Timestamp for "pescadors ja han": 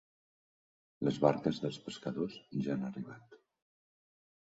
1.85-2.91